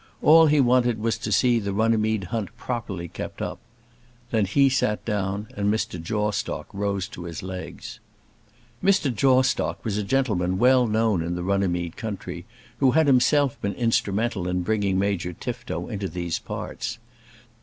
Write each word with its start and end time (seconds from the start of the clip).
All 0.23 0.47
he 0.47 0.59
wanted 0.59 0.97
was 0.97 1.15
to 1.19 1.31
see 1.31 1.59
the 1.59 1.73
Runnymede 1.75 2.23
hunt 2.33 2.57
properly 2.57 3.07
kept 3.07 3.39
up. 3.39 3.59
Then 4.31 4.45
he 4.45 4.67
sat 4.67 5.05
down, 5.05 5.47
and 5.55 5.71
Mr. 5.71 6.01
Jawstock 6.01 6.65
rose 6.73 7.07
to 7.09 7.25
his 7.25 7.43
legs. 7.43 7.99
Mr. 8.83 9.13
Jawstock 9.15 9.85
was 9.85 9.97
a 9.99 10.03
gentleman 10.03 10.57
well 10.57 10.87
known 10.87 11.21
in 11.21 11.35
the 11.35 11.43
Runnymede 11.43 11.97
country, 11.97 12.45
who 12.79 12.93
had 12.93 13.05
himself 13.05 13.61
been 13.61 13.73
instrumental 13.75 14.47
in 14.47 14.63
bringing 14.63 14.97
Major 14.97 15.33
Tifto 15.33 15.87
into 15.87 16.07
these 16.07 16.39
parts. 16.39 16.97